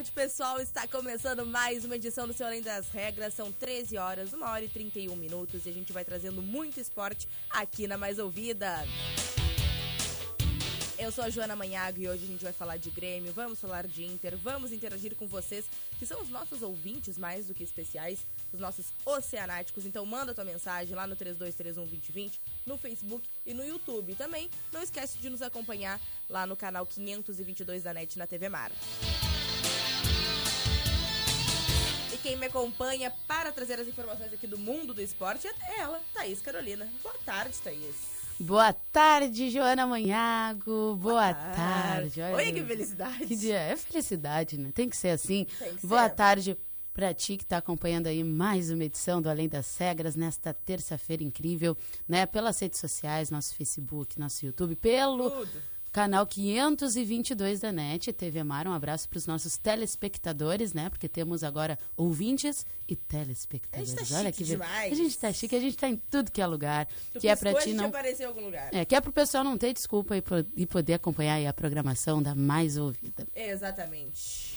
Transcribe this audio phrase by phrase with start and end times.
[0.00, 0.58] Tarde, pessoal.
[0.58, 3.34] Está começando mais uma edição do Seu Além das Regras.
[3.34, 5.66] São 13 horas, 1 hora e 31 minutos.
[5.66, 8.82] E a gente vai trazendo muito esporte aqui na Mais Ouvida.
[10.98, 13.86] Eu sou a Joana Manhago e hoje a gente vai falar de Grêmio, vamos falar
[13.86, 15.64] de Inter, vamos interagir com vocês,
[15.98, 18.20] que são os nossos ouvintes mais do que especiais,
[18.52, 19.86] os nossos oceanáticos.
[19.86, 22.32] Então manda tua mensagem lá no 32312020,
[22.66, 24.14] no Facebook e no YouTube.
[24.14, 28.70] Também não esquece de nos acompanhar lá no canal 522 da NET na TV Mar.
[32.22, 36.40] Quem me acompanha para trazer as informações aqui do mundo do esporte é ela, Thaís
[36.42, 36.86] Carolina.
[37.02, 37.94] Boa tarde, Thaís.
[38.38, 40.96] Boa tarde, Joana Manhago.
[40.96, 42.20] Boa, tarde.
[42.20, 43.26] Olha Oi, que felicidade.
[43.26, 43.58] Que dia.
[43.58, 44.70] É felicidade, né?
[44.74, 45.44] Tem que ser assim.
[45.44, 46.14] Que Boa ser.
[46.14, 46.58] tarde
[46.92, 51.22] para ti que está acompanhando aí mais uma edição do Além das Regras nesta terça-feira
[51.22, 51.76] incrível,
[52.06, 52.26] né?
[52.26, 55.62] Pelas redes sociais, nosso Facebook, nosso YouTube, pelo Tudo.
[55.92, 58.66] Canal 522 da NET, TV Mar.
[58.66, 60.88] Um abraço para os nossos telespectadores, né?
[60.88, 63.94] Porque temos agora ouvintes e telespectadores.
[63.94, 64.92] A gente tá Olha que demais.
[64.92, 66.88] A gente tá chique, a gente tá em tudo que é lugar.
[67.12, 68.68] Tu que é para ti não apareceu em algum lugar.
[68.72, 70.22] é, que é pro pessoal não ter desculpa e,
[70.56, 73.26] e poder acompanhar a programação da mais ouvida.
[73.34, 74.56] Exatamente.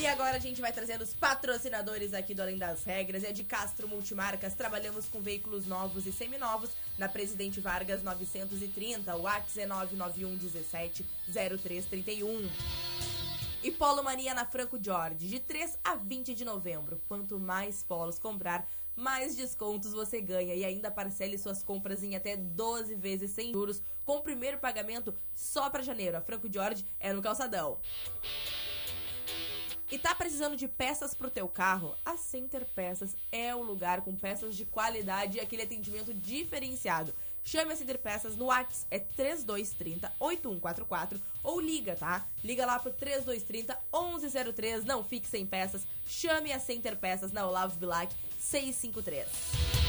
[0.00, 3.22] E agora a gente vai trazendo os patrocinadores aqui do Além das Regras.
[3.22, 4.54] É de Castro Multimarcas.
[4.54, 9.14] Trabalhamos com veículos novos e seminovos na Presidente Vargas 930.
[9.14, 12.48] O WhatsApp é 99117 0331.
[13.62, 16.98] E Polo Mania na Franco Jorge, de 3 a 20 de novembro.
[17.06, 18.66] Quanto mais polos comprar,
[18.96, 20.54] mais descontos você ganha.
[20.54, 25.14] E ainda parcele suas compras em até 12 vezes sem juros, com o primeiro pagamento
[25.34, 26.16] só para janeiro.
[26.16, 27.78] A Franco Jorge é no calçadão.
[29.90, 31.96] E tá precisando de peças pro teu carro?
[32.04, 37.12] A Center Peças é o lugar com peças de qualidade e aquele atendimento diferenciado.
[37.42, 42.24] Chame a Center Peças no WhatsApp, é 3230 8144 ou liga, tá?
[42.44, 45.84] Liga lá pro 3230 1103, não fique sem peças.
[46.06, 49.79] Chame a Center Peças na Olavo Bilac 653.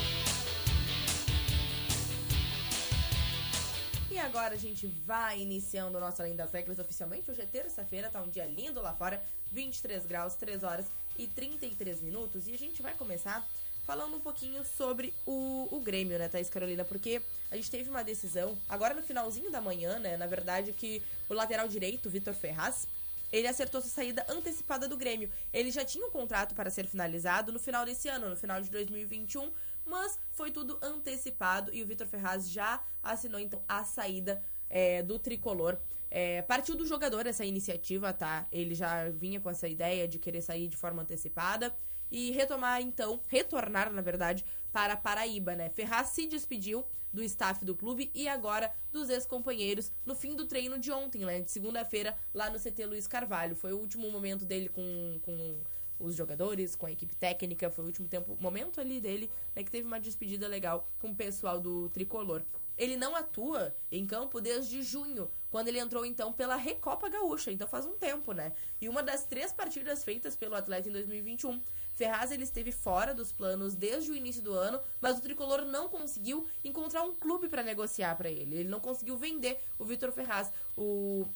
[4.12, 7.32] E agora a gente vai iniciando o nosso Além das Regras oficialmente.
[7.32, 9.24] Hoje é terça-feira, tá um dia lindo lá fora,
[9.54, 10.86] 23 graus, 3 horas
[11.18, 12.46] e 33 minutos.
[12.46, 13.48] E a gente vai começar
[13.88, 16.84] falando um pouquinho sobre o, o Grêmio, né, Thaís Carolina?
[16.84, 21.02] Porque a gente teve uma decisão, agora no finalzinho da manhã, né, na verdade, que
[21.30, 22.90] o lateral direito, Vitor Ferraz,
[23.32, 25.32] ele acertou sua saída antecipada do Grêmio.
[25.54, 28.70] Ele já tinha um contrato para ser finalizado no final desse ano, no final de
[28.70, 29.50] 2021,
[29.86, 35.20] mas foi tudo antecipado e o Vitor Ferraz já assinou então a saída é, do
[35.20, 35.78] tricolor.
[36.10, 38.48] É, partiu do jogador essa iniciativa, tá?
[38.52, 41.74] Ele já vinha com essa ideia de querer sair de forma antecipada
[42.12, 45.70] e retomar então, retornar na verdade, para Paraíba, né?
[45.70, 50.80] Ferraz se despediu do staff do clube e agora dos ex-companheiros no fim do treino
[50.80, 51.42] de ontem, né?
[51.42, 53.56] De segunda-feira, lá no CT Luiz Carvalho.
[53.56, 55.58] Foi o último momento dele com, com
[56.02, 57.70] os jogadores, com a equipe técnica.
[57.70, 59.64] Foi o último tempo, momento ali dele, né?
[59.64, 62.42] Que teve uma despedida legal com o pessoal do tricolor.
[62.78, 67.68] Ele não atua em campo desde junho, quando ele entrou então pela Recopa Gaúcha, então
[67.68, 68.54] faz um tempo, né?
[68.80, 71.62] E uma das três partidas feitas pelo atleta em 2021,
[71.94, 75.90] Ferraz ele esteve fora dos planos desde o início do ano, mas o tricolor não
[75.90, 78.56] conseguiu encontrar um clube para negociar para ele.
[78.56, 80.52] Ele não conseguiu vender o Vitor Ferraz.
[80.76, 81.28] O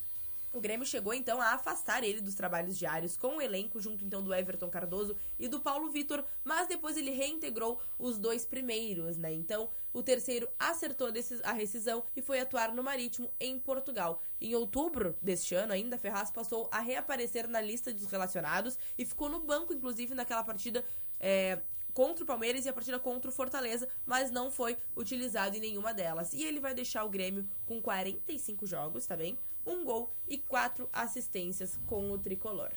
[0.58, 4.24] o Grêmio chegou então a afastar ele dos trabalhos diários com o elenco, junto então
[4.24, 9.34] do Everton Cardoso e do Paulo Vitor, mas depois ele reintegrou os dois primeiros, né?
[9.34, 11.10] Então o terceiro acertou
[11.44, 14.22] a rescisão e foi atuar no Marítimo em Portugal.
[14.42, 19.30] Em outubro deste ano, ainda, Ferraz passou a reaparecer na lista dos relacionados e ficou
[19.30, 20.84] no banco, inclusive, naquela partida.
[21.20, 21.60] é,
[21.96, 25.94] contra o Palmeiras e a partida contra o Fortaleza, mas não foi utilizado em nenhuma
[25.94, 26.34] delas.
[26.34, 29.40] E ele vai deixar o Grêmio com 45 jogos, tá bem?
[29.66, 32.70] Um gol e quatro assistências com o tricolor.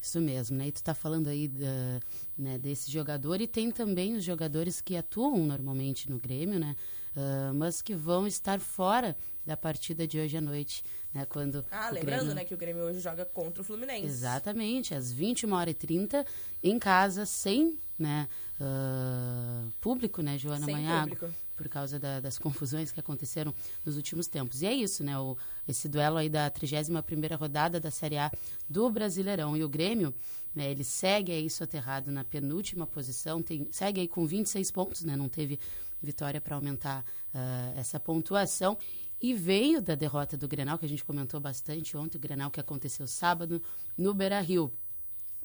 [0.00, 0.68] Isso mesmo, né?
[0.68, 2.00] E tu tá falando aí da,
[2.38, 6.76] né, desse jogador e tem também os jogadores que atuam normalmente no Grêmio, né?
[7.16, 10.84] Ah, mas que vão estar fora da partida de hoje à noite,
[11.14, 11.24] né?
[11.24, 12.34] Quando ah, lembrando, Grêmio...
[12.34, 14.04] né, que o Grêmio hoje joga contra o Fluminense.
[14.04, 16.26] Exatamente, às 21h30,
[16.62, 18.28] em casa, sem né,
[18.60, 21.32] uh, público, né, Joana Sem Manhago?
[21.56, 23.54] Por causa da, das confusões que aconteceram
[23.84, 24.62] nos últimos tempos.
[24.62, 25.18] E é isso, né?
[25.18, 25.36] O,
[25.66, 28.30] esse duelo aí da 31ª rodada da Série A
[28.68, 29.56] do Brasileirão.
[29.56, 30.14] E o Grêmio,
[30.54, 35.16] né, ele segue aí soterrado na penúltima posição, tem, segue aí com 26 pontos, né?
[35.16, 35.58] Não teve
[36.02, 37.04] vitória para aumentar
[37.34, 38.76] uh, essa pontuação.
[39.20, 42.60] E veio da derrota do Grenal, que a gente comentou bastante ontem, o Grenal que
[42.60, 43.62] aconteceu sábado
[43.96, 44.70] no Beira-Rio.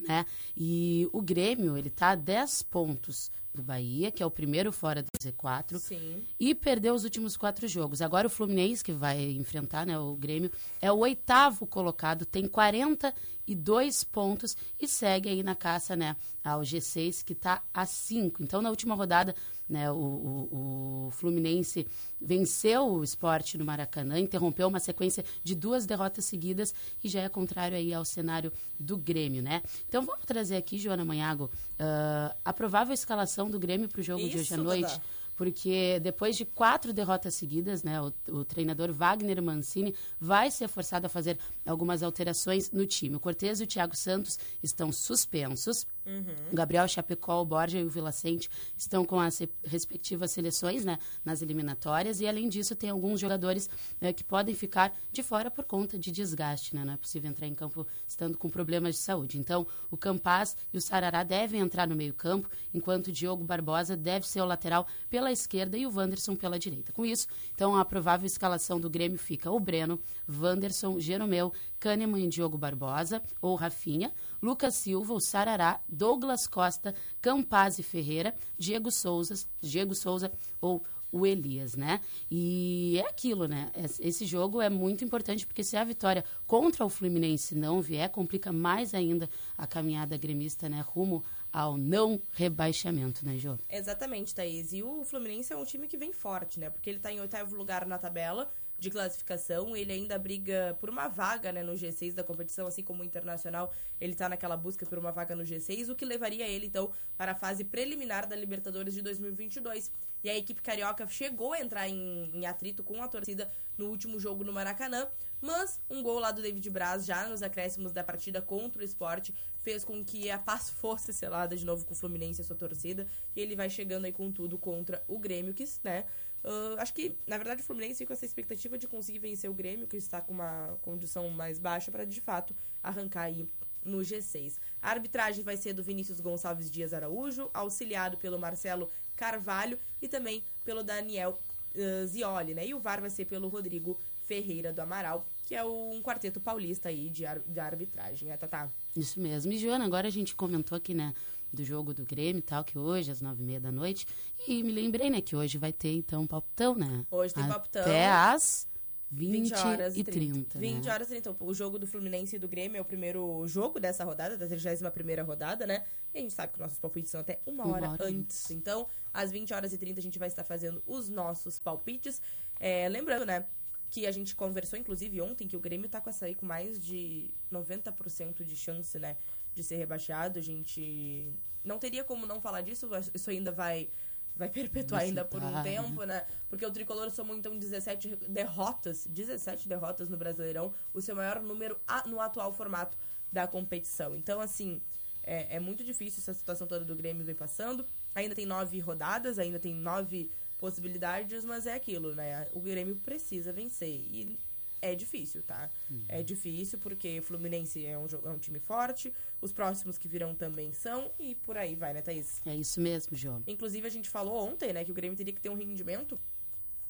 [0.08, 0.26] Né?
[0.56, 5.04] E o Grêmio, ele tá a 10 pontos do Bahia, que é o primeiro fora
[5.04, 5.78] do Z4.
[5.78, 6.24] Sim.
[6.40, 8.02] E perdeu os últimos quatro jogos.
[8.02, 10.52] Agora o Fluminense, que vai enfrentar né, o Grêmio,
[10.82, 17.24] é o oitavo colocado, tem 42 pontos e segue aí na caça né, ao G6,
[17.24, 18.42] que está a 5.
[18.44, 19.36] Então, na última rodada,
[19.72, 21.88] né, o, o, o, Fluminense
[22.20, 26.74] venceu o esporte no Maracanã, interrompeu uma sequência de duas derrotas seguidas
[27.04, 29.64] e já é contrário aí ao cenário do Grêmio, né?
[29.88, 34.22] Então vamos trazer aqui, Joana Manhago, uh, a provável escalação do Grêmio para o jogo
[34.22, 34.92] Isso, de hoje à noite.
[34.92, 40.68] Dada porque depois de quatro derrotas seguidas, né, o, o, treinador Wagner Mancini vai ser
[40.68, 41.36] forçado a fazer
[41.66, 43.16] algumas alterações no time.
[43.16, 45.88] O Cortez e o Thiago Santos estão suspensos.
[46.06, 46.34] Uhum.
[46.52, 51.42] Gabriel Chapecó, o Borja e o Vila Sente estão com as respectivas seleções né, nas
[51.42, 52.20] eliminatórias.
[52.22, 53.70] E, além disso, tem alguns jogadores
[54.00, 56.76] né, que podem ficar de fora por conta de desgaste.
[56.76, 56.84] Né?
[56.84, 59.38] Não é possível entrar em campo estando com problemas de saúde.
[59.38, 64.28] Então, o Campaz e o Sarará devem entrar no meio-campo, enquanto o Diogo Barbosa deve
[64.28, 66.92] ser o lateral pela esquerda e o Wanderson pela direita.
[66.92, 70.00] Com isso, então, a provável escalação do Grêmio fica o Breno,
[70.30, 77.80] Wanderson, Jeromeu, Kahneman e Diogo Barbosa, ou Rafinha, Lucas Silva, o Sarará, Douglas Costa, Campaz
[77.80, 82.00] e Ferreira, Diego Souza, Diego Souza ou o Elias, né?
[82.30, 83.70] E é aquilo, né?
[84.00, 88.52] Esse jogo é muito importante porque se a vitória contra o Fluminense não vier, complica
[88.52, 90.82] mais ainda a caminhada gremista, né?
[90.82, 93.58] Rumo ao não rebaixamento, né, Jô?
[93.70, 94.72] Exatamente, Thaís.
[94.72, 96.70] E o Fluminense é um time que vem forte, né?
[96.70, 98.50] Porque ele tá em oitavo lugar na tabela,
[98.82, 99.78] de classificação.
[99.78, 103.72] Ele ainda briga por uma vaga né, no G6 da competição, assim como o Internacional.
[104.00, 107.34] Ele está naquela busca por uma vaga no G6, o que levaria ele, então, para
[107.34, 109.92] a fase preliminar da Libertadores de 2022.
[110.24, 114.20] E a equipe carioca chegou a entrar em, em atrito com a torcida no último
[114.20, 115.08] jogo no Maracanã,
[115.40, 119.34] mas um gol lá do David Braz, já nos acréscimos da partida contra o esporte,
[119.58, 123.08] fez com que a paz fosse selada de novo com o Fluminense e sua torcida.
[123.36, 126.06] E ele vai chegando aí com tudo contra o Grêmio, que, né?
[126.44, 129.54] Uh, acho que, na verdade, o Fluminense fica com essa expectativa de conseguir vencer o
[129.54, 133.48] Grêmio, que está com uma condição mais baixa, para de fato arrancar aí
[133.84, 134.58] no G6.
[134.82, 140.44] A arbitragem vai ser do Vinícius Gonçalves Dias Araújo, auxiliado pelo Marcelo Carvalho e também
[140.64, 141.40] pelo Daniel
[141.76, 142.66] uh, Zioli, né?
[142.66, 146.90] E o VAR vai ser pelo Rodrigo Ferreira do Amaral, que é um quarteto paulista
[146.90, 148.70] aí de, ar de arbitragem, é, Tatá?
[148.96, 149.52] Isso mesmo.
[149.52, 151.14] E, Joana, agora a gente comentou aqui, né?
[151.52, 154.06] Do jogo do Grêmio e tal, que hoje, às nove e meia da noite.
[154.48, 157.06] E me lembrei, né, que hoje vai ter, então, palpitão, né?
[157.12, 157.82] Hoje tem palpitão.
[157.82, 158.68] Até às
[159.12, 160.34] 20, 20 horas e 30.
[160.52, 160.94] 30 20 né?
[160.94, 161.36] horas e 30.
[161.44, 165.26] O jogo do Fluminense e do Grêmio é o primeiro jogo dessa rodada, da 31
[165.26, 165.84] rodada, né?
[166.14, 168.46] E a gente sabe que nossos palpites são até uma hora, uma hora antes.
[168.46, 168.52] antes.
[168.52, 172.22] Então, às 20 horas e 30 a gente vai estar fazendo os nossos palpites.
[172.58, 173.46] É, lembrando, né?
[173.90, 176.82] Que a gente conversou, inclusive, ontem, que o Grêmio tá com essa aí com mais
[176.82, 179.18] de 90% de chance, né?
[179.54, 180.40] De ser rebaixado.
[180.40, 181.34] A gente
[181.64, 183.90] não teria como não falar disso, isso ainda vai
[184.36, 186.26] vai perpetuar ainda por um tempo, né?
[186.50, 191.80] Porque o Tricolor somou então 17 derrotas, 17 derrotas no Brasileirão, o seu maior número
[192.08, 192.98] no atual formato
[193.32, 194.16] da competição.
[194.16, 194.82] Então, assim,
[195.24, 197.86] é, é muito difícil essa situação toda do Grêmio vem passando.
[198.16, 202.48] Ainda tem nove rodadas, ainda tem nove possibilidades, mas é aquilo, né?
[202.54, 204.06] O Grêmio precisa vencer.
[204.10, 204.40] E
[204.82, 205.70] é difícil, tá?
[205.90, 206.06] Uhum.
[206.08, 210.34] É difícil porque o Fluminense é um, é um time forte, os próximos que virão
[210.34, 212.42] também são, e por aí vai, né, Thaís?
[212.46, 213.44] É isso mesmo, João.
[213.48, 216.20] Inclusive, a gente falou ontem, né, que o Grêmio teria que ter um rendimento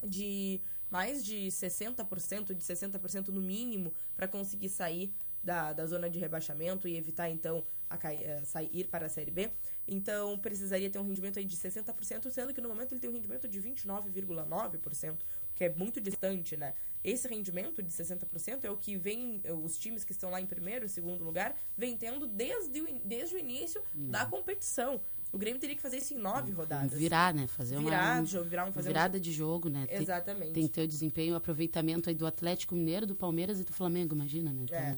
[0.03, 6.19] de mais de 60%, de 60% no mínimo, para conseguir sair da, da zona de
[6.19, 9.49] rebaixamento e evitar, então, a uh, sair para a Série B.
[9.87, 13.13] Então, precisaria ter um rendimento aí de 60%, sendo que no momento ele tem um
[13.13, 15.17] rendimento de 29,9%,
[15.55, 16.73] que é muito distante, né?
[17.03, 20.85] Esse rendimento de 60% é o que vem, os times que estão lá em primeiro
[20.85, 24.09] e segundo lugar, vem tendo desde o, desde o início uhum.
[24.09, 25.01] da competição.
[25.31, 26.91] O Grêmio teria que fazer isso em nove rodadas.
[26.91, 27.47] Virar, né?
[27.47, 29.21] Fazer virar, uma, virar um, fazer virada um...
[29.21, 29.87] de jogo, né?
[29.89, 30.45] Exatamente.
[30.45, 33.63] Tem, tem que ter o desempenho, o aproveitamento aí do Atlético Mineiro, do Palmeiras e
[33.63, 34.63] do Flamengo, imagina, né?
[34.63, 34.97] Então, é.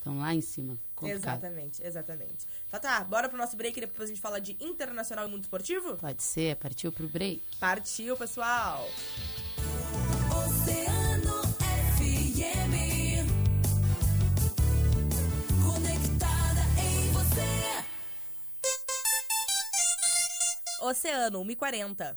[0.00, 0.78] Estão lá em cima.
[0.94, 1.38] Complicado.
[1.38, 2.46] Exatamente, exatamente.
[2.70, 3.04] Tá, tá.
[3.04, 5.96] Bora pro nosso break e depois a gente fala de internacional e mundo esportivo?
[5.98, 6.56] Pode ser.
[6.56, 7.42] Partiu pro break.
[7.58, 8.88] Partiu, pessoal.
[20.90, 22.16] Oceano, 1,40.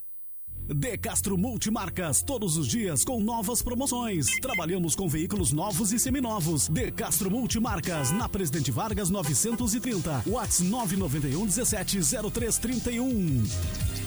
[0.65, 4.25] De Castro Multimarcas, todos os dias com novas promoções.
[4.41, 6.69] Trabalhamos com veículos novos e seminovos.
[6.69, 11.99] De Castro Multimarcas, na Presidente Vargas 930, Watts 991 17
[12.31, 14.02] 0331.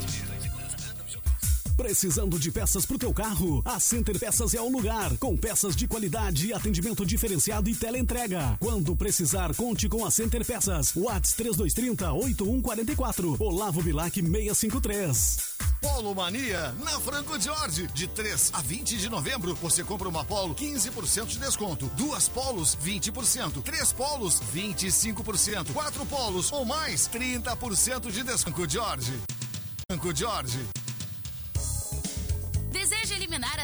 [1.76, 3.60] Precisando de peças pro teu carro?
[3.64, 5.14] A Center Peças é o lugar.
[5.18, 8.56] Com peças de qualidade, atendimento diferenciado e teleentrega.
[8.58, 10.92] Quando precisar, conte com a Center Peças.
[10.96, 13.36] Watts 3230 8144.
[13.38, 15.56] Olavo Bilac 653.
[15.82, 17.86] Polo Mania na Franco Jorge.
[17.88, 21.90] De 3 a 20 de novembro, você compra uma Polo 15% de desconto.
[21.94, 23.62] Duas Polos 20%.
[23.62, 25.74] Três Polos 25%.
[25.74, 28.66] Quatro Polos ou mais 30% de desconto.
[28.68, 29.12] Jorge.
[29.88, 30.58] Franco Jorge.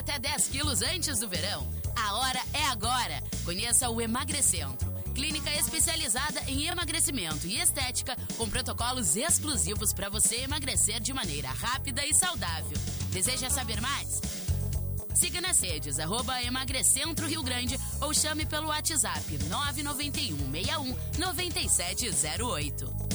[0.03, 1.65] Até 10 quilos antes do verão?
[1.95, 3.23] A hora é agora.
[3.45, 4.93] Conheça o Emagrecentro.
[5.15, 12.05] Clínica especializada em emagrecimento e estética, com protocolos exclusivos para você emagrecer de maneira rápida
[12.05, 12.77] e saudável.
[13.11, 14.21] Deseja saber mais?
[15.15, 23.13] Siga nas redes, arroba Emagrecentro Rio Grande ou chame pelo WhatsApp 991 61 9708.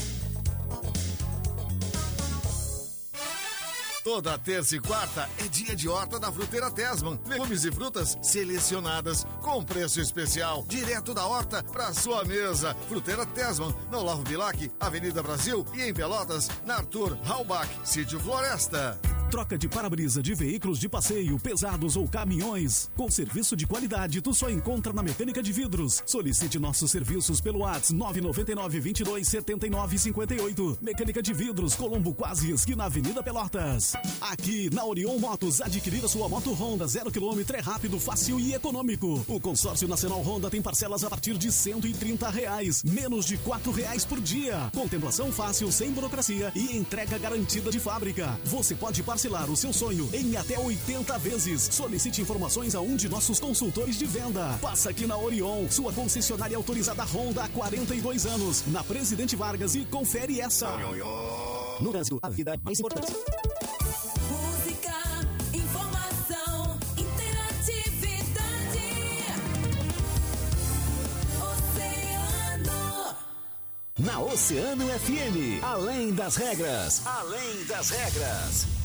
[4.08, 7.20] Toda terça e quarta é dia de horta da Fruteira Tesman.
[7.28, 12.74] Legumes e frutas selecionadas com preço especial, direto da horta para sua mesa.
[12.88, 18.98] Fruteira Tesman, no Olavo Bilac, Avenida Brasil e em Pelotas, na Arthur Halbach, Sítio Floresta.
[19.30, 22.90] Troca de para-brisa de veículos de passeio, pesados ou caminhões.
[22.96, 26.02] Com serviço de qualidade, tu só encontra na Mecânica de Vidros.
[26.06, 30.78] Solicite nossos serviços pelo WhatsApp 999 22 79 58.
[30.82, 33.94] Mecânica de Vidros, Colombo Quase, esquina Avenida Pelotas.
[34.22, 38.54] Aqui na Orion Motos, adquirir a sua moto Honda 0 km é rápido, fácil e
[38.54, 39.26] econômico.
[39.28, 44.06] O consórcio nacional Honda tem parcelas a partir de 130 reais, menos de 4 reais
[44.06, 44.72] por dia.
[44.74, 48.40] Contemplação fácil, sem burocracia e entrega garantida de fábrica.
[48.46, 51.70] Você pode parcelar o seu sonho em até 80 vezes.
[51.72, 54.56] Solicite informações a um de nossos consultores de venda.
[54.62, 59.84] Passa aqui na Orion, sua concessionária autorizada Honda há 42 anos, na Presidente Vargas e
[59.86, 60.68] confere essa.
[61.82, 63.12] No Brasil, a vida é mais importante.
[64.30, 64.94] Música,
[65.52, 68.84] informação, interatividade.
[71.42, 73.16] Oceano.
[73.98, 78.77] Na Oceano FM, além das regras, além das regras.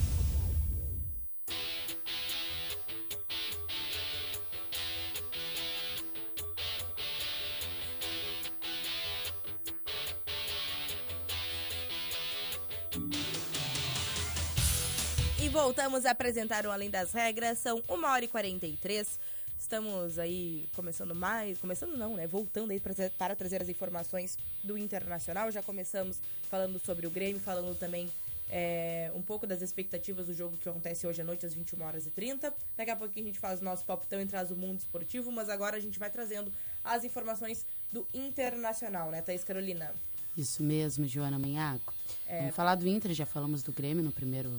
[15.73, 17.57] Voltamos a apresentar o Além das Regras.
[17.57, 19.19] São 1 hora e 43.
[19.59, 21.57] Estamos aí começando mais.
[21.57, 22.26] Começando não, né?
[22.26, 25.50] Voltando aí pra, para trazer as informações do Internacional.
[25.50, 28.11] Já começamos falando sobre o Grêmio, falando também
[28.50, 32.07] é, um pouco das expectativas do jogo que acontece hoje à noite, às 21 horas
[32.07, 32.52] e 30.
[32.76, 35.49] Daqui a pouquinho a gente faz o nosso palpitão e traz o mundo esportivo, mas
[35.49, 36.52] agora a gente vai trazendo
[36.85, 39.95] as informações do Internacional, né, Thaís Carolina?
[40.37, 41.95] Isso mesmo, Joana Manhaco.
[42.26, 42.41] É.
[42.41, 44.50] Vamos falar do Inter, já falamos do Grêmio no primeiro.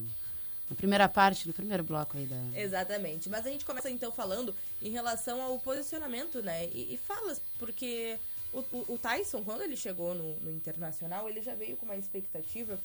[0.76, 2.36] Primeira parte, no primeiro bloco aí da.
[2.60, 3.30] Exatamente.
[3.30, 6.66] Mas a gente começa então falando em relação ao posicionamento, né?
[6.68, 8.18] E, e falas, porque
[8.52, 11.96] o, o- o Tyson, quando ele chegou no, no Internacional, ele já veio com uma
[11.98, 12.80] expectativa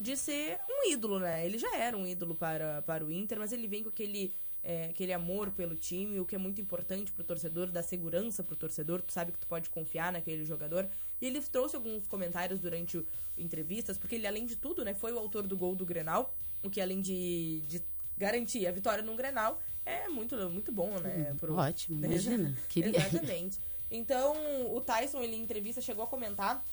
[0.00, 1.44] de ser um ídolo, né?
[1.44, 4.84] Ele já era um ídolo para, para o Inter, mas ele vem com aquele, é,
[4.90, 9.02] aquele amor pelo time, o que é muito importante pro torcedor, dar segurança pro torcedor,
[9.02, 10.88] tu sabe que tu pode confiar naquele jogador.
[11.20, 13.04] E ele trouxe alguns comentários durante
[13.36, 16.70] entrevistas, porque ele, além de tudo, né, foi o autor do gol do Grenal, o
[16.70, 17.82] que além de, de
[18.16, 21.34] garantir a vitória no Grenal, é muito, muito bom, né?
[21.38, 22.54] pro- Ótimo, imagina.
[22.68, 22.96] Queria.
[22.98, 23.58] Exatamente.
[23.90, 24.34] Então,
[24.74, 26.64] o Tyson, ele em entrevista chegou a comentar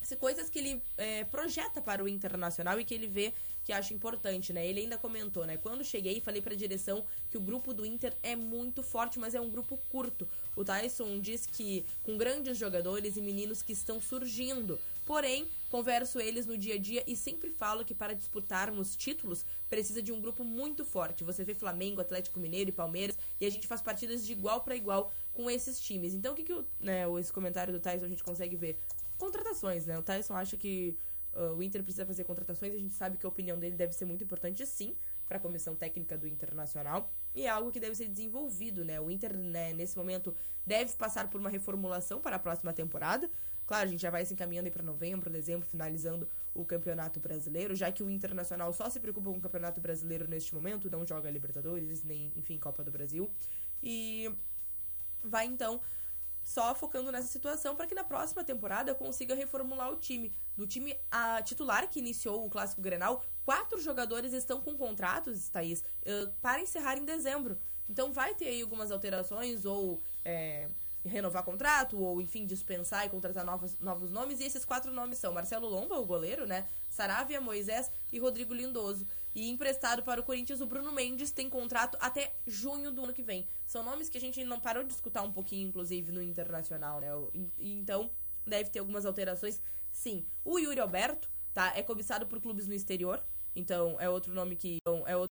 [0.00, 3.32] se coisas que ele é, projeta para o internacional e que ele vê
[3.64, 4.66] que acha importante, né?
[4.66, 5.56] Ele ainda comentou, né?
[5.56, 9.32] Quando cheguei, falei para a direção que o grupo do Inter é muito forte, mas
[9.36, 10.28] é um grupo curto.
[10.56, 14.76] O Tyson diz que com grandes jogadores e meninos que estão surgindo.
[15.04, 20.02] Porém, converso eles no dia a dia e sempre falo que para disputarmos títulos precisa
[20.02, 21.24] de um grupo muito forte.
[21.24, 24.76] Você vê Flamengo, Atlético Mineiro e Palmeiras e a gente faz partidas de igual para
[24.76, 26.14] igual com esses times.
[26.14, 28.78] Então, o que, que o, né, esse comentário do Tyson a gente consegue ver?
[29.18, 29.98] Contratações, né?
[29.98, 30.96] O Tyson acha que
[31.34, 32.74] ah, o Inter precisa fazer contratações.
[32.74, 34.94] A gente sabe que a opinião dele deve ser muito importante, sim,
[35.26, 37.10] para a comissão técnica do Internacional.
[37.34, 39.00] E é algo que deve ser desenvolvido, né?
[39.00, 40.34] O Inter, né, nesse momento,
[40.66, 43.30] deve passar por uma reformulação para a próxima temporada.
[43.66, 47.90] Claro, a gente já vai se encaminhando para novembro, dezembro, finalizando o Campeonato Brasileiro, já
[47.90, 52.02] que o Internacional só se preocupa com o Campeonato Brasileiro neste momento, não joga Libertadores,
[52.04, 53.30] nem, enfim, Copa do Brasil.
[53.82, 54.30] E
[55.22, 55.80] vai então
[56.42, 60.34] só focando nessa situação para que na próxima temporada consiga reformular o time.
[60.56, 65.84] Do time a titular que iniciou o Clássico Grenal, quatro jogadores estão com contratos, Thaís,
[66.40, 67.58] para encerrar em dezembro.
[67.88, 70.68] Então vai ter aí algumas alterações ou é,
[71.04, 74.40] renovar contrato ou, enfim, dispensar e contratar novos, novos nomes.
[74.40, 76.66] E esses quatro nomes são Marcelo Lomba, o goleiro, né?
[76.88, 79.06] Saravia, Moisés e Rodrigo Lindoso.
[79.34, 83.22] E emprestado para o Corinthians, o Bruno Mendes tem contrato até junho do ano que
[83.22, 83.46] vem.
[83.66, 87.08] São nomes que a gente não parou de escutar um pouquinho, inclusive, no Internacional, né?
[87.58, 88.10] Então,
[88.46, 90.26] deve ter algumas alterações, sim.
[90.44, 91.72] O Yuri Alberto, tá?
[91.76, 93.24] É cobiçado por clubes no exterior.
[93.56, 94.76] Então, é outro nome que...
[94.76, 95.32] então, É outro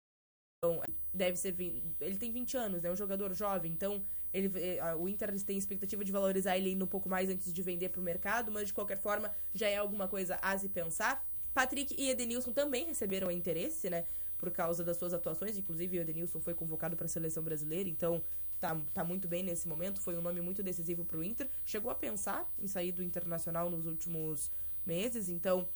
[0.59, 0.83] então,
[1.13, 1.55] deve ser.
[2.01, 2.89] Ele tem 20 anos, né?
[2.89, 4.05] É um jogador jovem, então
[4.37, 7.62] ele, eh, o Inter tem expectativa de valorizar ele ainda um pouco mais antes de
[7.62, 11.26] vender pro mercado, mas de qualquer forma já é alguma coisa a se pensar.
[11.55, 14.05] Patrick e Edenilson também receberam interesse, né?
[14.37, 15.57] Por causa das suas atuações.
[15.57, 18.23] Inclusive, o Edenilson foi convocado para a seleção brasileira, então
[18.61, 20.00] tá, tá muito bem nesse momento.
[20.00, 21.49] Foi um nome muito decisivo pro Inter.
[21.64, 24.50] Chegou a pensar em sair do Internacional nos últimos
[24.85, 25.66] meses, então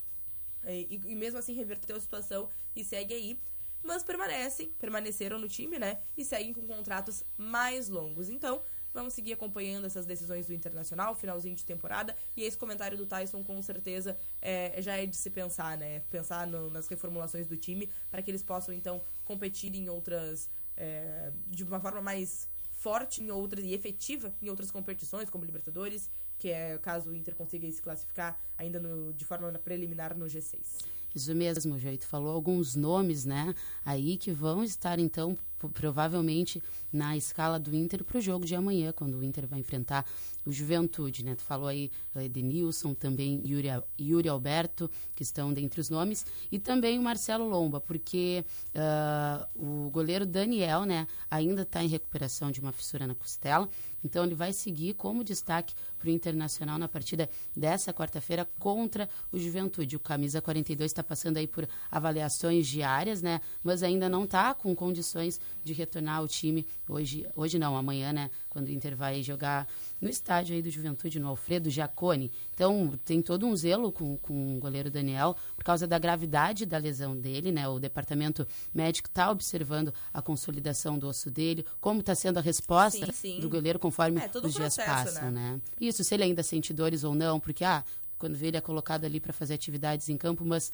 [0.66, 3.40] e, e mesmo assim reverteu a situação e segue aí.
[3.82, 5.98] Mas permanecem, permaneceram no time, né?
[6.16, 8.28] E seguem com contratos mais longos.
[8.28, 12.14] Então, vamos seguir acompanhando essas decisões do Internacional, finalzinho de temporada.
[12.36, 16.00] E esse comentário do Tyson, com certeza, é, já é de se pensar, né?
[16.10, 20.48] Pensar no- nas reformulações do time para que eles possam, então, competir em outras.
[20.82, 26.08] é, de uma forma mais forte em outras e efetiva em outras competições, como Libertadores,
[26.38, 30.78] que é caso o Inter consiga se classificar ainda no- de forma preliminar no G6.
[31.14, 32.06] Isso mesmo, Jeito.
[32.06, 33.54] Falou alguns nomes, né?
[33.84, 35.36] Aí que vão estar, então,
[35.68, 36.62] provavelmente
[36.92, 40.04] na escala do Inter para o jogo de amanhã, quando o Inter vai enfrentar
[40.44, 41.34] o Juventude, né?
[41.34, 43.68] Tu falou aí eh, Edenilson, também Yuri,
[44.00, 49.90] Yuri Alberto, que estão dentre os nomes, e também o Marcelo Lomba, porque ah, o
[49.90, 53.68] goleiro Daniel, né, ainda está em recuperação de uma fissura na costela,
[54.04, 59.38] então ele vai seguir como destaque para o Internacional na partida dessa quarta-feira contra o
[59.38, 59.96] Juventude.
[59.96, 63.40] O camisa 42 está passando aí por avaliações diárias, né?
[63.62, 68.30] Mas ainda não está com condições de retornar ao time hoje, hoje não, amanhã, né?
[68.48, 69.68] Quando o Inter vai jogar
[70.00, 72.32] no estádio aí do Juventude, no Alfredo Jacone.
[72.54, 76.78] Então tem todo um zelo com, com o goleiro Daniel por causa da gravidade da
[76.78, 77.68] lesão dele, né?
[77.68, 83.06] O departamento médico está observando a consolidação do osso dele, como está sendo a resposta
[83.06, 83.40] Sim, sim.
[83.40, 85.52] do goleiro conforme É, os um dias processo, passam, né?
[85.52, 85.60] né?
[85.80, 87.84] Isso, se ele ainda sente dores ou não, porque, ah,
[88.18, 90.70] quando vê ele é colocado ali para fazer atividades em campo, mas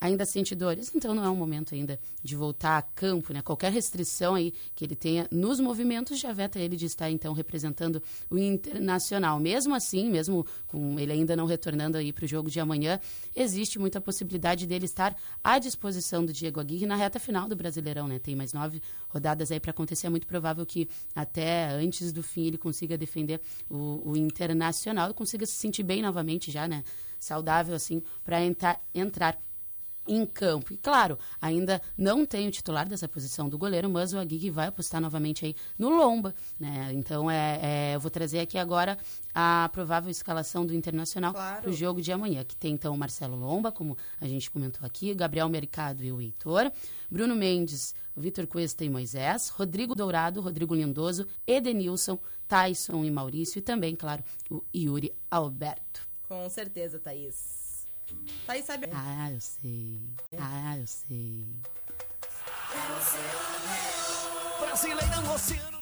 [0.00, 3.42] ainda sente dores, então não é um momento ainda de voltar a campo, né?
[3.42, 8.02] Qualquer restrição aí que ele tenha nos movimentos já veta ele de estar então representando
[8.30, 9.38] o Internacional.
[9.38, 12.98] Mesmo assim, mesmo com ele ainda não retornando aí para o jogo de amanhã,
[13.36, 18.08] existe muita possibilidade dele estar à disposição do Diego Aguirre na reta final do Brasileirão,
[18.08, 18.18] né?
[18.18, 22.46] Tem mais nove rodadas aí para acontecer, é muito provável que até antes do fim
[22.46, 26.82] ele consiga defender o, o Internacional consiga se sentir bem novamente já, né?
[27.18, 28.38] Saudável assim para
[28.94, 29.42] entrar
[30.06, 30.72] em campo.
[30.72, 34.66] E claro, ainda não tem o titular dessa posição do goleiro, mas o Aguirre vai
[34.68, 36.90] apostar novamente aí no Lomba, né?
[36.92, 38.98] Então é, é, eu vou trazer aqui agora
[39.34, 41.62] a provável escalação do Internacional Claro.
[41.62, 44.84] para o jogo de amanhã, que tem então o Marcelo Lomba, como a gente comentou
[44.86, 46.70] aqui, Gabriel Mercado e o Heitor,
[47.10, 53.62] Bruno Mendes, Vitor Cuesta e Moisés, Rodrigo Dourado, Rodrigo Lindoso, Edenilson, Tyson e Maurício e
[53.62, 56.08] também, claro, o Yuri Alberto.
[56.26, 57.69] Com certeza, Thaís.
[58.46, 58.88] Thaís sabe.
[58.92, 60.00] Ah, eu sei.
[60.38, 61.46] Ah, eu sei.
[64.60, 65.80] Brasileirão Oceano.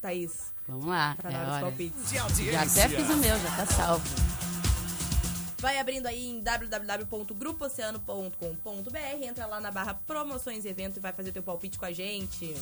[0.00, 1.16] Thaís, Vamos lá.
[1.20, 2.10] tá é hora palpites.
[2.10, 2.24] Já
[2.62, 4.04] até fiz o meu, já tá salvo.
[5.58, 11.32] Vai abrindo aí em www.grupooceano.com.br, entra lá na barra promoções e evento e vai fazer
[11.32, 12.54] teu palpite com a gente.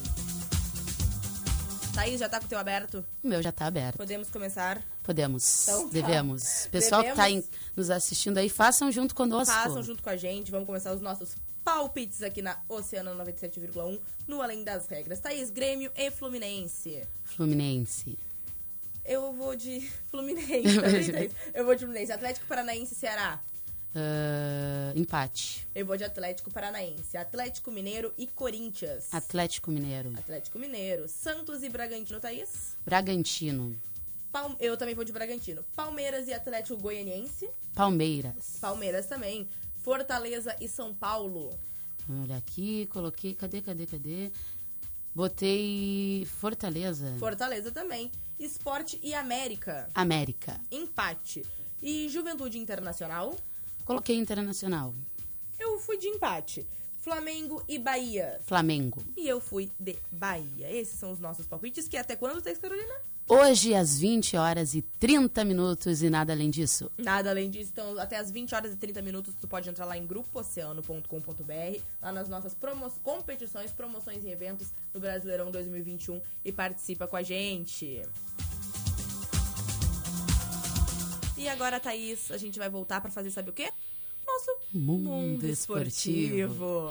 [1.95, 3.05] Thaís, já tá com o teu aberto?
[3.23, 3.97] O meu já tá aberto.
[3.97, 4.83] Podemos começar?
[5.03, 5.63] Podemos.
[5.69, 5.93] Então tá.
[5.93, 6.67] Devemos.
[6.71, 7.47] Pessoal que tá Devemos.
[7.77, 9.53] nos assistindo aí, façam junto conosco.
[9.55, 14.41] Façam junto com a gente, vamos começar os nossos palpites aqui na Oceano 97,1 no
[14.41, 15.21] Além das Regras.
[15.21, 17.07] Thaís, Grêmio e Fluminense.
[17.25, 18.19] Fluminense.
[19.05, 20.79] Eu vou de Fluminense.
[21.53, 22.11] Eu vou de Fluminense.
[22.13, 23.41] Atlético Paranaense e Ceará.
[23.95, 25.67] Ah, empate.
[25.75, 27.17] Eu vou de Atlético Paranaense.
[27.17, 29.13] Atlético Mineiro e Corinthians.
[29.13, 30.13] Atlético Mineiro.
[30.19, 31.09] Atlético Mineiro.
[31.09, 32.77] Santos e Bragantino, Thaís.
[32.85, 33.77] Bragantino.
[34.31, 35.63] Palme- Eu também vou de Bragantino.
[35.77, 37.49] Palmeiras e Atlético Goianiense.
[37.75, 38.57] Palmeiras.
[38.61, 39.47] Palmeiras também.
[39.83, 41.51] Fortaleza e São Paulo.
[42.09, 43.35] Vamos olhar aqui, coloquei.
[43.35, 44.33] Cadê, cadê, cadê?
[45.15, 47.15] Botei Fortaleza.
[47.19, 48.11] Fortaleza também.
[48.39, 49.87] Esporte e América.
[49.95, 50.59] América.
[50.71, 51.45] Empate.
[51.83, 53.37] E Juventude Internacional.
[53.93, 54.95] Coloquei Internacional.
[55.59, 56.67] Eu fui de empate.
[56.99, 58.41] Flamengo e Bahia.
[58.43, 59.05] Flamengo.
[59.15, 60.71] E eu fui de Bahia.
[60.71, 61.89] Esses são os nossos palpites.
[61.89, 62.95] Que até quando, Thaís Carolina?
[63.29, 66.91] hoje às 20 horas e 30 minutos e nada além disso.
[66.99, 69.97] Nada além disso, então até as 20 horas e 30 minutos tu pode entrar lá
[69.97, 77.07] em grupooceano.com.br, lá nas nossas promo competições, promoções e eventos do Brasileirão 2021 e participa
[77.07, 78.03] com a gente.
[81.43, 83.69] E agora, Thaís, a gente vai voltar pra fazer sabe o quê?
[84.25, 86.91] Nosso Mundo Esportivo.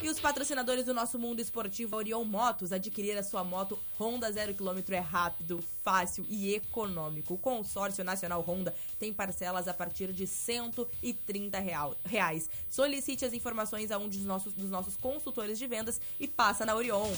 [0.00, 4.90] E os patrocinadores do nosso mundo esportivo, Orion Motos, adquirir a sua moto Honda 0km
[4.90, 7.34] é rápido, fácil e econômico.
[7.34, 12.48] O consórcio nacional Honda tem parcelas a partir de R$ 130 real- reais.
[12.68, 16.74] Solicite as informações a um dos nossos, dos nossos consultores de vendas e passa na
[16.74, 17.08] Orion.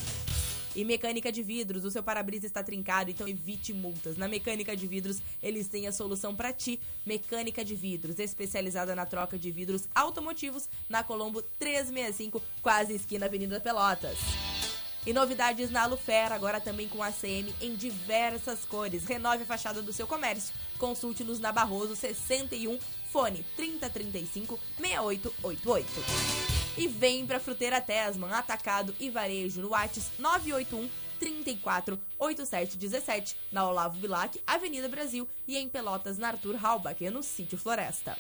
[0.75, 4.17] E mecânica de vidros, o seu para-brisa está trincado, então evite multas.
[4.17, 6.81] Na mecânica de vidros, eles têm a solução para ti.
[7.07, 13.61] Mecânica de vidros, especializada na troca de vidros automotivos, na Colombo 365, quase esquina Avenida
[13.61, 14.19] Pelotas.
[15.07, 19.05] E novidades na Alufer, agora também com ACM em diversas cores.
[19.05, 20.55] Renove a fachada do seu comércio.
[20.79, 22.79] Consulte-nos na Barroso 61,
[23.13, 26.54] fone 3035 6888.
[26.77, 33.69] E vem pra Fruteira Tesman, atacado e varejo no Whats 981 34 87 17, na
[33.69, 38.19] Olavo Bilac, Avenida Brasil e em Pelotas, na Arthur Halbach, no Sítio Floresta.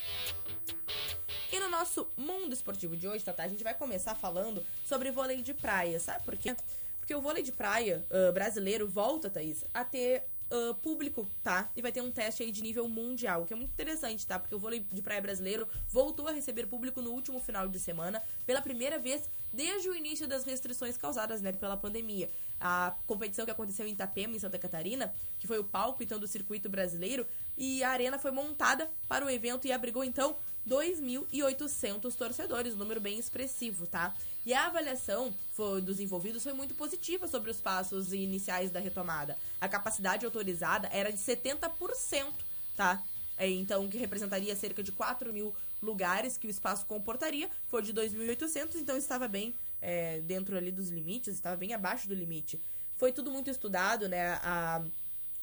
[1.52, 5.42] E no nosso mundo esportivo de hoje, Tata, a gente vai começar falando sobre vôlei
[5.42, 6.56] de praia, sabe por quê?
[6.98, 11.70] Porque o vôlei de praia ah, brasileiro volta, Thaís, a ter ah, público, tá?
[11.74, 14.38] E vai ter um teste aí de nível mundial, que é muito interessante, tá?
[14.38, 18.22] Porque o vôlei de praia brasileiro voltou a receber público no último final de semana,
[18.46, 22.30] pela primeira vez desde o início das restrições causadas, né, pela pandemia.
[22.60, 26.26] A competição que aconteceu em Itapema, em Santa Catarina, que foi o palco, então, do
[26.26, 27.26] circuito brasileiro,
[27.56, 30.36] e a arena foi montada para o evento e abrigou, então,
[30.68, 34.14] 2.800 torcedores, um número bem expressivo, tá?
[34.46, 39.36] E a avaliação foi- dos envolvidos foi muito positiva sobre os passos iniciais da retomada.
[39.60, 42.34] A capacidade autorizada era de 70%,
[42.76, 43.02] tá?
[43.36, 47.92] É, então, que representaria cerca de 4 mil lugares que o espaço comportaria, foi de
[47.92, 52.58] 2.800, então estava bem é, dentro ali dos limites, estava bem abaixo do limite.
[52.96, 54.38] Foi tudo muito estudado, né?
[54.42, 54.82] A,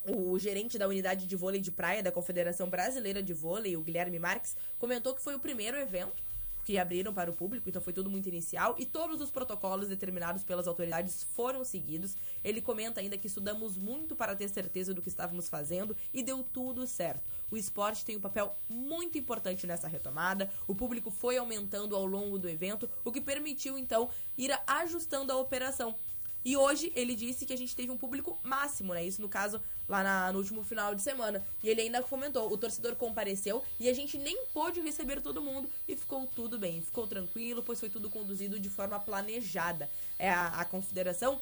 [0.05, 4.19] o gerente da unidade de vôlei de praia da Confederação Brasileira de Vôlei, o Guilherme
[4.19, 6.23] Marques, comentou que foi o primeiro evento
[6.63, 10.43] que abriram para o público, então foi tudo muito inicial e todos os protocolos determinados
[10.43, 12.15] pelas autoridades foram seguidos.
[12.43, 16.43] Ele comenta ainda que estudamos muito para ter certeza do que estávamos fazendo e deu
[16.43, 17.23] tudo certo.
[17.49, 20.49] O esporte tem um papel muito importante nessa retomada.
[20.67, 25.37] O público foi aumentando ao longo do evento, o que permitiu então ir ajustando a
[25.37, 25.95] operação.
[26.43, 29.03] E hoje ele disse que a gente teve um público máximo, né?
[29.05, 31.45] Isso no caso lá na- no último final de semana.
[31.63, 35.69] E ele ainda comentou: o torcedor compareceu e a gente nem pôde receber todo mundo
[35.87, 39.89] e ficou tudo bem, ficou tranquilo, pois foi tudo conduzido de forma planejada.
[40.17, 41.39] É a, a confederação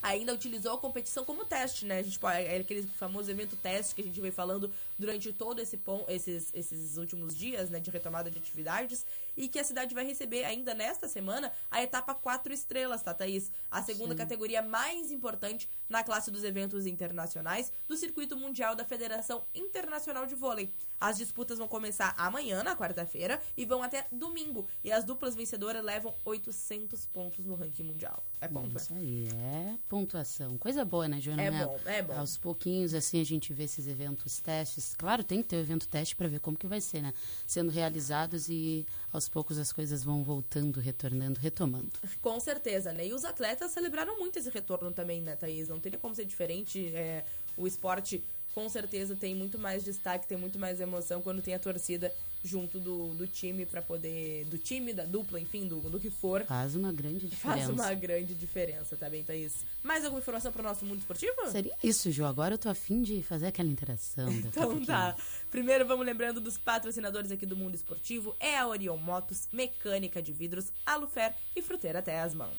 [0.00, 1.98] ainda utilizou a competição como teste, né?
[1.98, 5.76] A gente é aquele famoso evento teste que a gente vem falando durante todo esse
[5.76, 9.06] pon- esses, esses últimos dias, né, de retomada de atividades,
[9.36, 13.52] e que a cidade vai receber ainda nesta semana a etapa 4 estrelas, tá, Thaís?
[13.70, 19.44] A segunda categoria mais importante na classe dos eventos internacionais do circuito mundial da Federação
[19.54, 20.72] Internacional de Vôlei.
[21.00, 24.66] As disputas vão começar amanhã, na quarta-feira, e vão até domingo.
[24.82, 28.24] E as duplas vencedoras levam 800 pontos no ranking mundial.
[28.40, 30.58] É ponto, Isso aí é pontuação.
[30.58, 31.42] Coisa boa, né, Joana?
[31.42, 31.68] É Mello?
[31.70, 32.14] bom, é bom.
[32.18, 34.87] Aos pouquinhos, assim, a gente vê esses eventos testes.
[34.96, 37.12] Claro, tem que ter o evento teste para ver como que vai ser, né?
[37.46, 41.90] Sendo realizados e aos poucos as coisas vão voltando, retornando, retomando.
[42.22, 43.06] Com certeza, né?
[43.06, 45.68] E os atletas celebraram muito esse retorno também, né, Thaís?
[45.68, 46.94] Não teria como ser diferente.
[46.94, 47.24] é,
[47.56, 48.24] o esporte,
[48.58, 52.80] com certeza, tem muito mais destaque, tem muito mais emoção quando tem a torcida junto
[52.80, 54.44] do, do time para poder.
[54.46, 56.44] Do time, da dupla, enfim, do, do que for.
[56.44, 57.66] Faz uma grande diferença.
[57.66, 59.64] Faz uma grande diferença, tá bem, Thaís?
[59.80, 61.34] Mais alguma informação pro nosso mundo esportivo?
[61.52, 62.24] Seria isso, Ju.
[62.24, 64.28] Agora eu tô afim de fazer aquela interação.
[64.28, 65.14] Então tá.
[65.50, 68.34] Primeiro vamos lembrando dos patrocinadores aqui do mundo esportivo.
[68.40, 72.50] É a Orion Motos, Mecânica de Vidros, Alufer e Fruteira Tesman.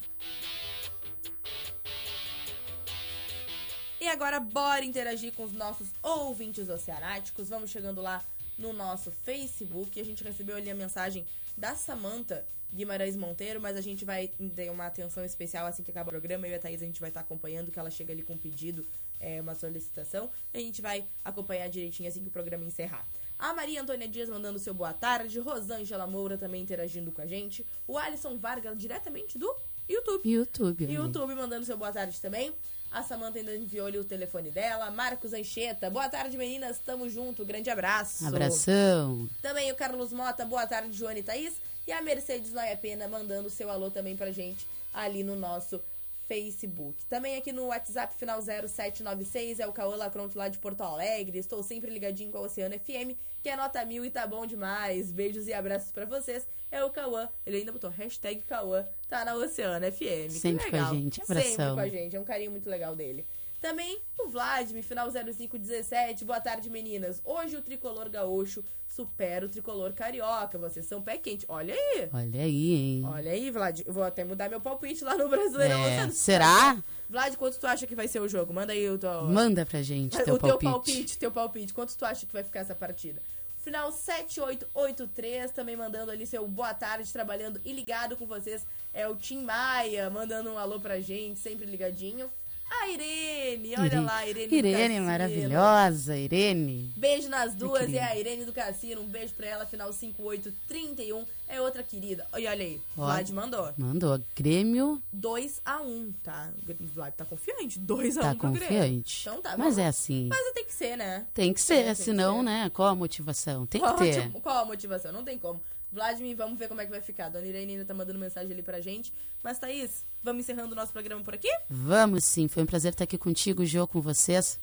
[4.01, 7.49] E agora bora interagir com os nossos ouvintes oceanáticos.
[7.49, 8.23] Vamos chegando lá
[8.57, 9.99] no nosso Facebook.
[9.99, 11.25] A gente recebeu ali a mensagem
[11.57, 16.09] da Samanta Guimarães Monteiro, mas a gente vai ter uma atenção especial assim que acaba
[16.09, 16.47] o programa.
[16.47, 18.37] Eu e a Thaís a gente vai estar acompanhando, que ela chega ali com um
[18.37, 18.85] pedido,
[19.19, 20.29] é, uma solicitação.
[20.53, 23.05] E a gente vai acompanhar direitinho assim que o programa encerrar.
[23.37, 25.39] A Maria Antônia Dias mandando seu boa tarde.
[25.39, 27.65] Rosângela Moura também interagindo com a gente.
[27.87, 29.53] O Alisson Vargas, diretamente do
[29.89, 30.29] YouTube.
[30.29, 30.85] YouTube.
[30.85, 32.53] YouTube mandando seu boa tarde também.
[32.91, 34.89] A Samanta ainda enviou ali o telefone dela.
[34.89, 38.25] Marcos Ancheta, boa tarde meninas, tamo junto, grande abraço.
[38.25, 39.29] Abração.
[39.41, 41.53] Também o Carlos Mota, boa tarde, Joane e Thaís.
[41.85, 45.79] E a Mercedes Noia Pena mandando seu alô também pra gente ali no nosso
[46.29, 47.03] Facebook.
[47.07, 51.39] Também aqui no WhatsApp final 0796 é o Cauã Lacronte lá de Porto Alegre.
[51.39, 55.11] Estou sempre ligadinho com a Oceano FM, que é nota mil e tá bom demais.
[55.11, 56.47] Beijos e abraços pra vocês.
[56.69, 57.27] É o Cauã.
[57.43, 60.27] Ele ainda botou hashtag Cauã, tá na Oceano FM.
[60.27, 61.15] Que Sempre com a gente.
[61.15, 61.75] Sempre Abração.
[61.75, 62.15] com a gente.
[62.15, 63.25] É um carinho muito legal dele.
[63.61, 66.23] Também o Vladimir, final 0517.
[66.23, 67.21] Boa tarde, meninas.
[67.25, 70.57] Hoje o tricolor gaúcho supera o tricolor carioca.
[70.57, 71.45] Vocês são pé quente.
[71.49, 72.09] Olha aí.
[72.13, 73.03] Olha aí, hein?
[73.05, 73.81] Olha aí, Vlad.
[73.87, 75.77] Vou até mudar meu palpite lá no Brasileirão.
[75.83, 76.81] É, será?
[77.09, 78.53] Vlad, quanto tu acha que vai ser o jogo?
[78.53, 80.71] Manda aí o teu, Manda pra gente o teu teu palpite.
[80.71, 81.17] palpite.
[81.17, 81.73] Teu palpite.
[81.73, 83.21] Quanto tu acha que vai ficar essa partida?
[83.57, 88.65] Final 7883, também mandando ali seu boa tarde, trabalhando e ligado com vocês.
[88.93, 92.31] É o Tim Maia, mandando um alô pra gente, sempre ligadinho.
[92.69, 94.05] A Irene, olha Irene.
[94.05, 94.55] lá, a Irene.
[94.57, 96.93] Irene, maravilhosa, Irene.
[96.95, 99.01] Beijo nas duas, é a Irene do Cassino.
[99.01, 101.25] Um beijo pra ela, final 5831.
[101.47, 102.27] É outra querida.
[102.37, 103.05] E olha aí, Ó.
[103.05, 103.73] Vlad mandou.
[103.77, 104.21] Mandou.
[104.35, 106.49] Grêmio 2x1, tá?
[106.79, 107.79] O Vlad tá confiante.
[107.79, 108.37] 2x1 tá Grêmio.
[108.59, 109.21] confiante.
[109.27, 110.27] Então tá, Mas é assim.
[110.29, 111.25] Mas tem que ser, né?
[111.33, 112.43] Tem que ser, tem que senão, ser.
[112.43, 112.69] né?
[112.71, 113.65] Qual a motivação?
[113.65, 114.31] Tem que Qual, a ter.
[114.41, 115.11] qual a motivação?
[115.11, 115.59] Não tem como.
[115.91, 117.29] Vladimir, vamos ver como é que vai ficar.
[117.29, 119.11] Dona Irene ainda tá mandando mensagem ali pra gente.
[119.43, 121.49] Mas, Thaís, vamos encerrando o nosso programa por aqui?
[121.69, 124.59] Vamos sim, foi um prazer estar aqui contigo, Jô, com vocês.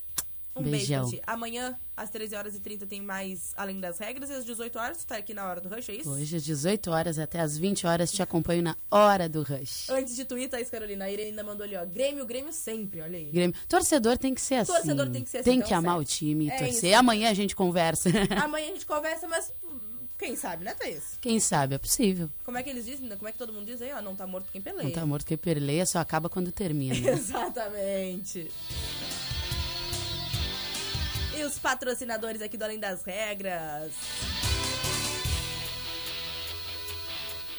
[0.59, 1.07] Um Beijão.
[1.07, 1.23] beijo.
[1.27, 4.31] Amanhã, às 13 horas e 30 tem mais Além das Regras.
[4.31, 6.11] E às 18 horas, tu tá aqui na hora do Rush, é isso?
[6.11, 9.91] Hoje, às 18 horas até às 20 horas, te acompanho na Hora do Rush.
[9.91, 11.85] Antes de tu ir, Thaís Carolina, a Irene ainda mandou ali, ó.
[11.85, 13.27] Grêmio, Grêmio sempre, olha aí.
[13.31, 13.55] Grêmio.
[13.69, 14.73] Torcedor tem que ser assim.
[14.73, 16.85] Torcedor tem que ser assim, Tem então que amar o time É torcer.
[16.91, 16.97] isso.
[16.99, 18.09] Amanhã a gente conversa.
[18.43, 19.53] Amanhã a gente conversa, mas
[20.18, 21.18] quem sabe, né, Thaís?
[21.20, 22.31] Quem sabe, é possível.
[22.44, 23.09] Como é que eles dizem?
[23.16, 23.92] Como é que todo mundo diz aí?
[23.92, 24.85] Ó, não tá morto quem peleia.
[24.85, 26.96] Não tá morto que perleia, só acaba quando termina.
[27.11, 28.50] Exatamente.
[31.37, 33.92] E os patrocinadores aqui do Além das Regras.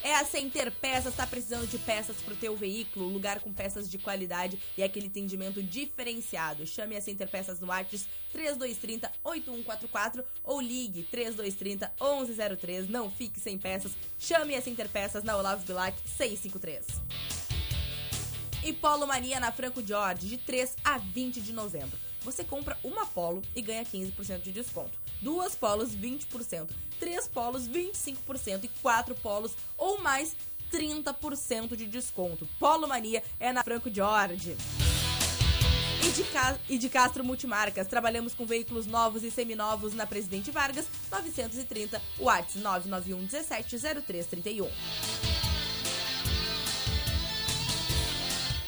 [0.07, 3.97] É a Center Peças, tá precisando de peças pro teu veículo, lugar com peças de
[3.97, 6.65] qualidade e aquele atendimento diferenciado.
[6.65, 12.87] Chame a Center Peças no Artes 3230 8144 ou ligue 3230 1103.
[12.87, 13.91] Não fique sem peças.
[14.17, 16.85] Chame a Center Peças na Olavo Bilac 653
[18.63, 22.06] e Polo Mania na Franco Jorge, de 3 a 20 de novembro.
[22.27, 24.99] Você compra uma polo e ganha 15% de desconto.
[25.21, 26.67] Duas polos, 20%.
[26.99, 28.65] Três polos, 25%.
[28.65, 30.35] E quatro polos ou mais,
[30.69, 32.45] 30% de desconto.
[32.59, 34.57] Polo Mania é na Franco Jorge.
[36.03, 36.25] E de,
[36.67, 42.55] e de Castro Multimarcas, trabalhamos com veículos novos e seminovos na Presidente Vargas, 930, Whats
[42.55, 44.67] 991 17 0331.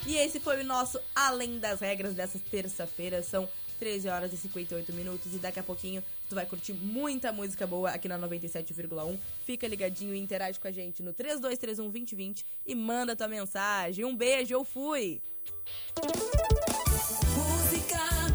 [0.09, 3.21] E esse foi o nosso Além das Regras dessa terça-feira.
[3.21, 5.35] São 13 horas e 58 minutos.
[5.35, 9.19] E daqui a pouquinho tu vai curtir muita música boa aqui na 97,1.
[9.45, 14.03] Fica ligadinho e interage com a gente no 3231 2020 e manda tua mensagem.
[14.03, 15.21] Um beijo, eu fui!
[17.37, 18.28] Música